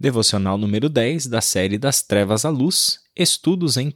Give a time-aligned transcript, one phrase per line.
[0.00, 3.92] Devocional número 10 da série Das Trevas à Luz, Estudos em 1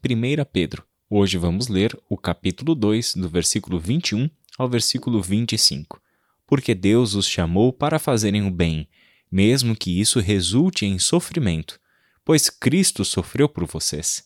[0.52, 0.84] Pedro.
[1.08, 4.28] Hoje vamos ler o capítulo 2, do versículo 21
[4.58, 6.02] ao versículo 25.
[6.44, 8.88] Porque Deus os chamou para fazerem o bem,
[9.30, 11.78] mesmo que isso resulte em sofrimento,
[12.24, 14.24] pois Cristo sofreu por vocês.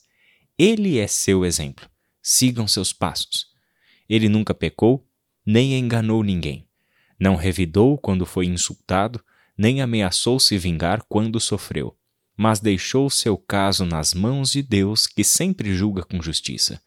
[0.57, 1.87] Ele é seu exemplo.
[2.23, 3.45] Sigam seus passos.
[4.09, 5.07] Ele nunca pecou,
[5.45, 6.67] nem enganou ninguém.
[7.19, 9.23] Não revidou quando foi insultado,
[9.57, 11.97] nem ameaçou se vingar quando sofreu,
[12.37, 16.79] mas deixou seu caso nas mãos de Deus, que sempre julga com justiça.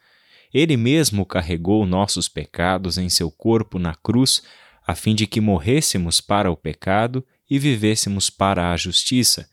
[0.54, 4.42] Ele mesmo carregou nossos pecados em seu corpo na cruz,
[4.86, 9.48] a fim de que morrêssemos para o pecado e vivêssemos para a justiça.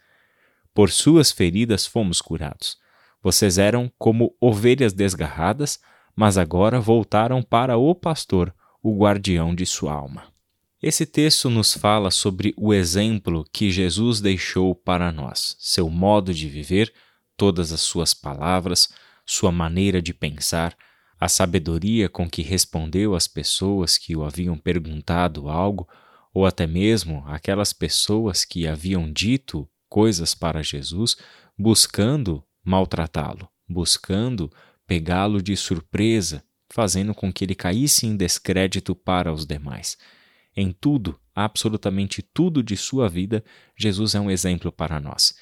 [0.74, 2.78] Por suas feridas fomos curados.
[3.22, 5.80] Vocês eram como ovelhas desgarradas,
[6.16, 10.37] mas agora voltaram para o pastor, o guardião de sua alma.
[10.82, 16.48] Esse texto nos fala sobre o exemplo que Jesus deixou para nós, seu modo de
[16.48, 16.94] viver,
[17.36, 18.88] todas as suas palavras,
[19.26, 20.78] sua maneira de pensar,
[21.20, 25.88] a sabedoria com que respondeu às pessoas que o haviam perguntado algo,
[26.32, 31.18] ou até mesmo aquelas pessoas que haviam dito coisas para Jesus,
[31.58, 34.52] buscando maltratá-lo, buscando
[34.86, 39.98] pegá-lo de surpresa, fazendo com que ele caísse em descrédito para os demais.
[40.60, 43.44] Em tudo, absolutamente tudo de sua vida,
[43.78, 45.36] Jesus é um exemplo para nós.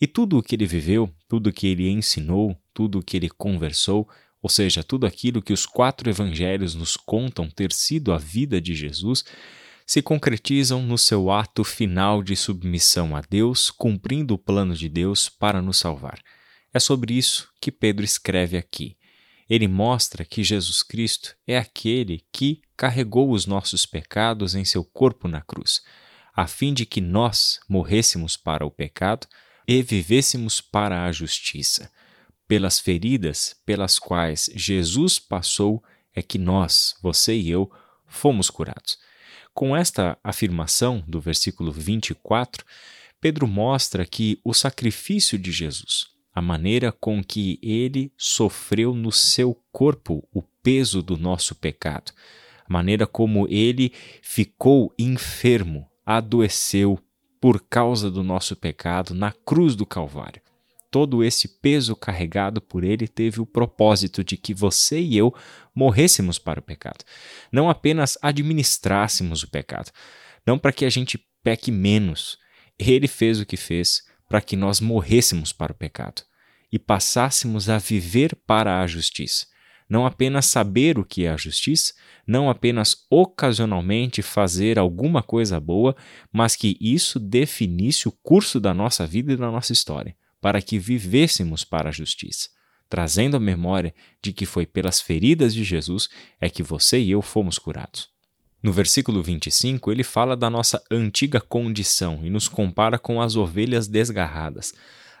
[0.00, 3.30] E tudo o que ele viveu, tudo o que ele ensinou, tudo o que ele
[3.30, 4.08] conversou,
[4.42, 8.74] ou seja, tudo aquilo que os quatro evangelhos nos contam ter sido a vida de
[8.74, 9.24] Jesus,
[9.86, 15.28] se concretizam no seu ato final de submissão a Deus, cumprindo o plano de Deus
[15.28, 16.20] para nos salvar.
[16.74, 18.96] É sobre isso que Pedro escreve aqui
[19.50, 25.26] ele mostra que Jesus Cristo é aquele que carregou os nossos pecados em seu corpo
[25.26, 25.82] na cruz,
[26.32, 29.26] a fim de que nós morrêssemos para o pecado
[29.66, 31.90] e vivêssemos para a justiça.
[32.46, 35.82] Pelas feridas pelas quais Jesus passou,
[36.14, 37.68] é que nós, você e eu,
[38.06, 38.98] fomos curados.
[39.52, 42.64] Com esta afirmação do versículo 24,
[43.20, 49.54] Pedro mostra que o sacrifício de Jesus, a maneira com que ele sofreu no seu
[49.72, 52.12] corpo o peso do nosso pecado,
[52.68, 53.92] a maneira como ele
[54.22, 56.98] ficou enfermo, adoeceu
[57.40, 60.42] por causa do nosso pecado na cruz do Calvário.
[60.90, 65.32] Todo esse peso carregado por ele teve o propósito de que você e eu
[65.74, 67.04] morrêssemos para o pecado.
[67.50, 69.90] Não apenas administrássemos o pecado,
[70.44, 72.38] não para que a gente peque menos.
[72.78, 76.22] Ele fez o que fez para que nós morrêssemos para o pecado
[76.70, 79.44] e passássemos a viver para a justiça.
[79.88, 81.92] Não apenas saber o que é a justiça,
[82.24, 85.96] não apenas ocasionalmente fazer alguma coisa boa,
[86.32, 90.78] mas que isso definisse o curso da nossa vida e da nossa história, para que
[90.78, 92.50] vivêssemos para a justiça,
[92.88, 93.92] trazendo a memória
[94.22, 96.08] de que foi pelas feridas de Jesus
[96.40, 98.08] é que você e eu fomos curados.
[98.62, 103.88] No versículo 25, ele fala da nossa antiga condição e nos compara com as ovelhas
[103.88, 104.74] desgarradas.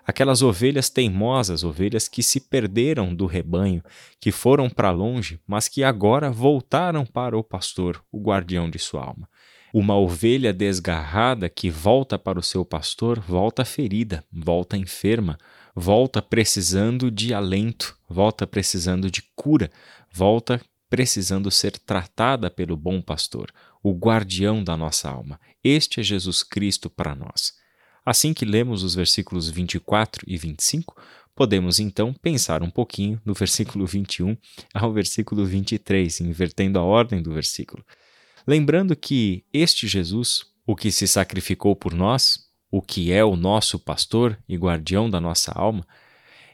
[0.06, 3.82] Aquelas ovelhas teimosas, ovelhas que se perderam do rebanho,
[4.20, 9.04] que foram para longe, mas que agora voltaram para o pastor, o guardião de sua
[9.04, 9.28] alma.
[9.72, 15.38] Uma ovelha desgarrada que volta para o seu pastor, volta ferida, volta enferma,
[15.74, 19.70] volta precisando de alento, volta precisando de cura,
[20.12, 25.40] volta precisando ser tratada pelo bom pastor, o guardião da nossa alma.
[25.62, 27.52] Este é Jesus Cristo para nós.
[28.04, 31.00] Assim que lemos os versículos 24 e 25,
[31.34, 34.36] podemos então pensar um pouquinho no versículo 21
[34.74, 37.84] ao versículo 23, invertendo a ordem do versículo.
[38.44, 43.78] Lembrando que este Jesus, o que se sacrificou por nós, o que é o nosso
[43.78, 45.86] pastor e guardião da nossa alma,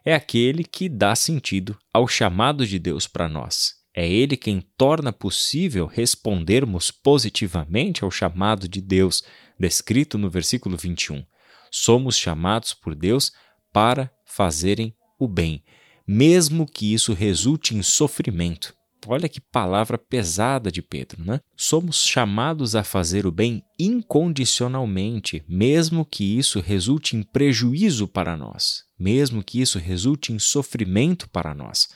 [0.04, 5.10] é aquele que dá sentido ao chamado de Deus para nós é Ele quem torna
[5.10, 9.24] possível respondermos positivamente ao chamado de Deus,
[9.58, 11.24] descrito no versículo 21.
[11.70, 13.32] Somos chamados por Deus
[13.72, 15.64] para fazerem o bem,
[16.06, 18.76] mesmo que isso resulte em sofrimento.
[19.08, 21.40] Olha que palavra pesada de Pedro, né?
[21.56, 28.82] Somos chamados a fazer o bem incondicionalmente, mesmo que isso resulte em prejuízo para nós,
[28.99, 31.88] mesmo que isso resulte em sofrimento para nós.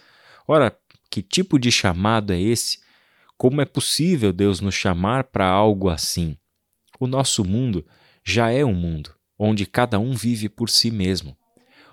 [0.46, 0.76] Ora,
[1.10, 2.78] que tipo de chamado é esse?
[3.36, 6.36] Como é possível Deus nos chamar para algo assim?
[6.98, 7.84] O nosso mundo
[8.24, 11.34] já é um mundo onde cada um vive por si mesmo,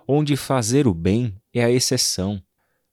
[0.05, 2.43] onde fazer o bem é a exceção,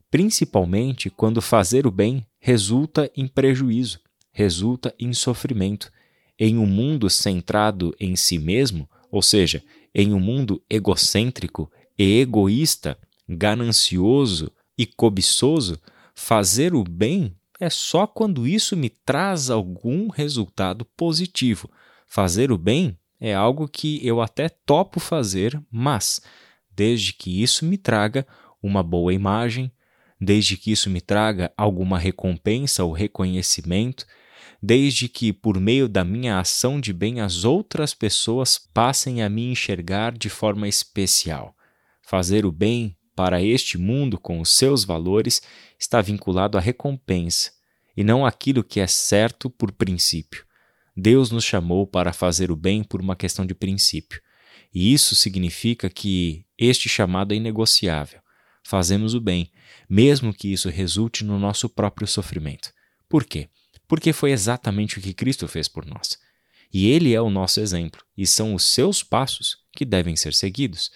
[0.09, 3.99] principalmente quando fazer o bem resulta em prejuízo,
[4.31, 5.91] resulta em sofrimento.
[6.39, 9.63] Em um mundo centrado em si mesmo, ou seja,
[9.93, 12.97] em um mundo egocêntrico e egoísta,
[13.29, 15.81] ganancioso e cobiçoso,
[16.15, 21.71] fazer o bem é só quando isso me traz algum resultado positivo.
[22.07, 26.21] Fazer o bem é algo que eu até topo fazer, mas
[26.75, 28.27] desde que isso me traga
[28.63, 29.71] uma boa imagem,
[30.21, 34.07] desde que isso me traga alguma recompensa ou reconhecimento,
[34.63, 39.51] desde que, por meio da minha ação de bem, as outras pessoas passem a me
[39.51, 41.55] enxergar de forma especial.
[42.03, 45.43] Fazer o bem para este mundo com os seus valores
[45.79, 47.53] está vinculado à recompensa
[47.97, 50.45] e não àquilo que é certo por princípio.
[50.97, 54.21] Deus nos chamou para fazer o bem por uma questão de princípio.
[54.73, 58.21] E isso significa que este chamado é inegociável.
[58.63, 59.51] Fazemos o bem,
[59.89, 62.73] mesmo que isso resulte no nosso próprio sofrimento.
[63.09, 63.49] Por quê?
[63.87, 66.19] porque foi exatamente o que Cristo fez por nós.
[66.73, 70.91] E Ele é o nosso exemplo, e são os seus passos que devem ser seguidos.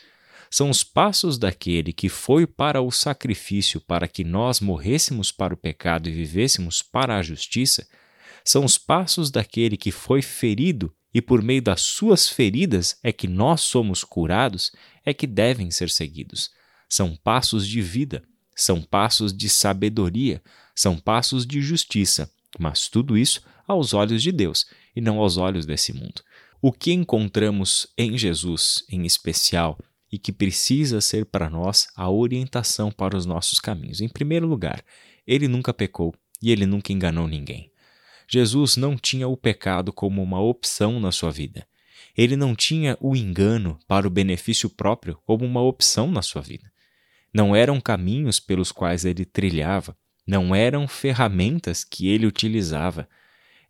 [0.50, 5.56] São os passos daquele que foi para o sacrifício para que nós morrêssemos para o
[5.56, 7.86] pecado e vivêssemos para a justiça.
[8.44, 13.26] São os passos daquele que foi ferido e por meio das suas feridas é que
[13.26, 14.72] nós somos curados,
[15.04, 16.50] é que devem ser seguidos.
[16.88, 18.22] São passos de vida,
[18.54, 20.42] são passos de sabedoria,
[20.74, 25.66] são passos de justiça mas tudo isso aos olhos de Deus e não aos olhos
[25.66, 26.22] desse mundo.
[26.62, 29.78] O que encontramos em Jesus, em especial,
[30.10, 34.00] e que precisa ser para nós a orientação para os nossos caminhos.
[34.00, 34.82] Em primeiro lugar,
[35.26, 37.70] ele nunca pecou e ele nunca enganou ninguém.
[38.28, 41.66] Jesus não tinha o pecado como uma opção na sua vida.
[42.16, 46.70] Ele não tinha o engano para o benefício próprio como uma opção na sua vida.
[47.32, 49.96] Não eram caminhos pelos quais ele trilhava,
[50.26, 53.08] não eram ferramentas que ele utilizava.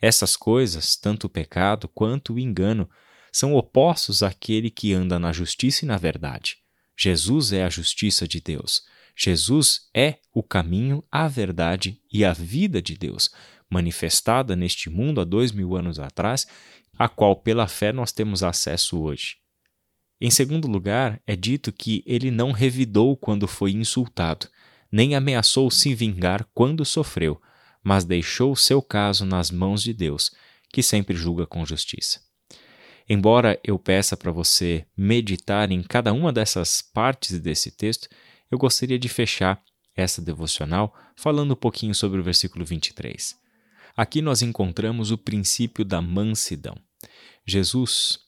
[0.00, 2.88] Essas coisas, tanto o pecado quanto o engano,
[3.32, 6.56] são opostos àquele que anda na justiça e na verdade.
[6.96, 8.82] Jesus é a justiça de Deus.
[9.16, 13.30] Jesus é o caminho, a verdade e a vida de Deus,
[13.69, 16.46] manifestada neste mundo há dois mil anos atrás,
[16.98, 19.36] a qual pela fé nós temos acesso hoje.
[20.20, 24.48] Em segundo lugar, é dito que ele não revidou quando foi insultado
[24.90, 27.40] nem ameaçou se vingar quando sofreu,
[27.82, 30.30] mas deixou seu caso nas mãos de Deus,
[30.72, 32.20] que sempre julga com justiça.
[33.08, 38.08] Embora eu peça para você meditar em cada uma dessas partes desse texto,
[38.50, 39.62] eu gostaria de fechar
[39.96, 43.37] essa devocional falando um pouquinho sobre o versículo 23.
[43.96, 46.76] Aqui nós encontramos o princípio da mansidão.
[47.46, 48.20] Jesus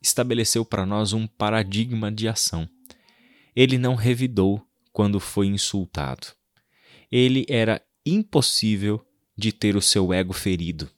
[0.00, 2.68] estabeleceu para nós um paradigma de ação.
[3.54, 6.28] Ele não revidou quando foi insultado.
[7.10, 9.04] Ele era impossível
[9.36, 10.88] de ter o seu ego ferido.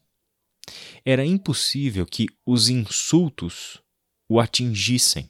[1.05, 3.83] Era impossível que os insultos
[4.29, 5.29] o atingissem.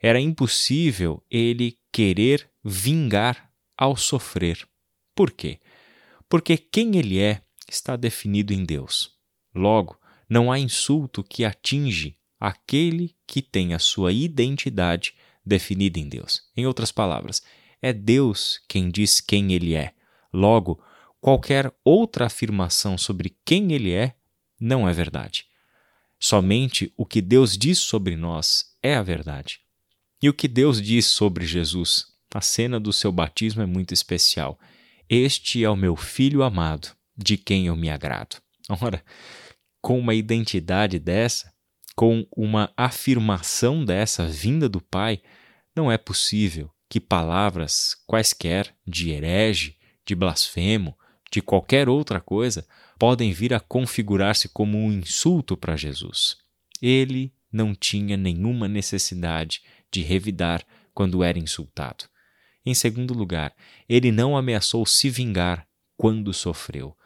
[0.00, 4.66] Era impossível ele querer vingar ao sofrer.
[5.14, 5.58] Por quê?
[6.28, 9.14] Porque quem ele é está definido em Deus.
[9.54, 15.14] Logo, não há insulto que atinge aquele que tem a sua identidade
[15.44, 16.42] definida em Deus.
[16.56, 17.42] Em outras palavras,
[17.80, 19.94] é Deus quem diz quem Ele é.
[20.32, 20.82] Logo,
[21.26, 24.14] qualquer outra afirmação sobre quem Ele é
[24.60, 25.44] não é verdade.
[26.20, 29.58] Somente o que Deus diz sobre nós é a verdade.
[30.22, 32.06] E o que Deus diz sobre Jesus?
[32.32, 34.56] A cena do seu batismo é muito especial.
[35.08, 38.40] Este é o meu filho amado, de quem eu me agrado.
[38.80, 39.04] Ora,
[39.82, 41.52] com uma identidade dessa,
[41.96, 45.20] com uma afirmação dessa vinda do Pai,
[45.74, 50.96] não é possível que palavras quaisquer de herege, de blasfemo,
[51.30, 52.66] de qualquer outra coisa
[52.98, 56.36] podem vir a configurar-se como um insulto para Jesus.
[56.80, 60.64] Ele não tinha nenhuma necessidade de revidar
[60.94, 62.04] quando era insultado.
[62.64, 63.54] Em segundo lugar,
[63.88, 65.66] ele não ameaçou se vingar
[65.96, 66.96] quando sofreu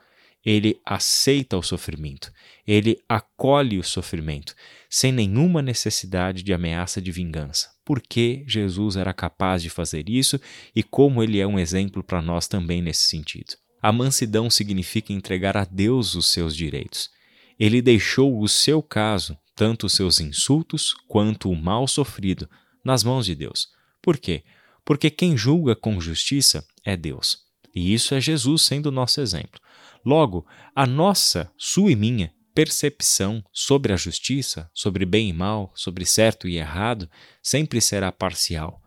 [0.44, 2.32] ele aceita o sofrimento,
[2.66, 4.54] ele acolhe o sofrimento,
[4.88, 7.70] sem nenhuma necessidade de ameaça de vingança.
[7.84, 10.40] Porque Jesus era capaz de fazer isso
[10.74, 13.54] e como ele é um exemplo para nós também nesse sentido.
[13.82, 17.10] A mansidão significa entregar a Deus os seus direitos.
[17.58, 22.48] Ele deixou o seu caso, tanto os seus insultos quanto o mal sofrido,
[22.84, 23.68] nas mãos de Deus.
[24.02, 24.42] Por quê?
[24.84, 27.38] Porque quem julga com justiça é Deus.
[27.74, 29.60] E isso é Jesus sendo nosso exemplo.
[30.04, 36.04] Logo, a nossa, sua e minha, percepção sobre a justiça, sobre bem e mal, sobre
[36.04, 37.08] certo e errado,
[37.42, 38.79] sempre será parcial.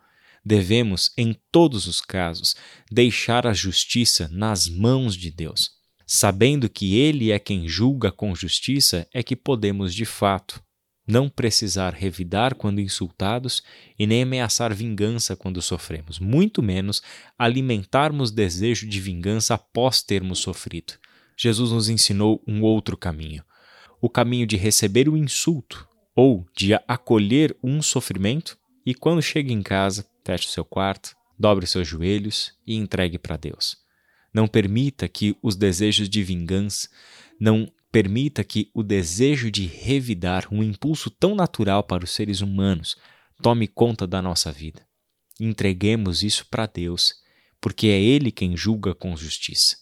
[0.46, 2.56] Devemos, em todos os casos,
[2.92, 5.72] deixar a justiça nas mãos de Deus.
[6.06, 10.62] Sabendo que Ele é quem julga com justiça, é que podemos, de fato,
[11.08, 13.62] não precisar revidar quando insultados
[13.98, 17.02] e nem ameaçar vingança quando sofremos, muito menos
[17.38, 20.94] alimentarmos desejo de vingança após termos sofrido.
[21.38, 23.44] Jesus nos ensinou um outro caminho,
[24.02, 29.62] o caminho de receber o insulto ou de acolher um sofrimento e quando chega em
[29.62, 33.78] casa, feche o seu quarto, dobre seus joelhos e entregue para Deus.
[34.34, 36.88] Não permita que os desejos de vingança,
[37.40, 42.96] não permita que o desejo de revidar, um impulso tão natural para os seres humanos,
[43.42, 44.82] tome conta da nossa vida.
[45.40, 47.14] Entreguemos isso para Deus,
[47.62, 49.78] porque é Ele quem julga com justiça.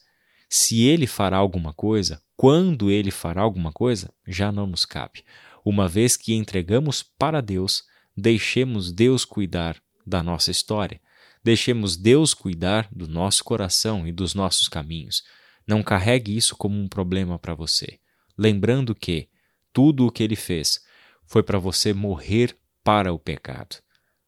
[0.50, 5.24] Se Ele fará alguma coisa, quando Ele fará alguma coisa, já não nos cabe.
[5.64, 7.84] Uma vez que entregamos para Deus,
[8.18, 11.00] deixemos Deus cuidar da nossa história.
[11.44, 15.24] Deixemos Deus cuidar do nosso coração e dos nossos caminhos.
[15.68, 18.00] Não carregue isso como um problema para você,
[18.38, 19.30] lembrando que
[19.74, 20.80] tudo o que ele fez
[21.26, 23.78] foi para você morrer para o pecado.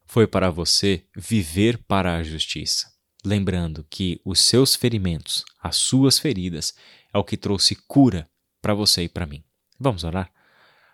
[0.05, 2.91] Foi para você viver para a justiça.
[3.25, 6.73] Lembrando que os seus ferimentos, as suas feridas,
[7.13, 8.29] é o que trouxe cura
[8.61, 9.43] para você e para mim.
[9.79, 10.31] Vamos orar?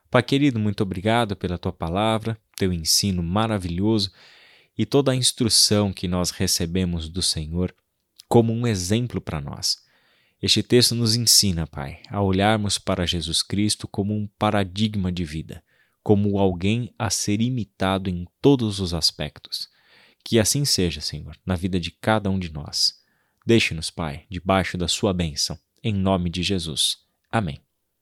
[0.10, 4.12] Pai querido, muito obrigado pela tua palavra, teu ensino maravilhoso
[4.80, 7.76] e toda a instrução que nós recebemos do Senhor
[8.30, 9.76] como um exemplo para nós.
[10.42, 15.62] Este texto nos ensina, Pai, a olharmos para Jesus Cristo como um paradigma de vida,
[16.02, 19.68] como alguém a ser imitado em todos os aspectos.
[20.24, 22.94] Que assim seja, Senhor, na vida de cada um de nós.
[23.46, 27.00] Deixe-nos, Pai, debaixo da Sua bênção, em nome de Jesus.
[27.30, 27.69] Amém.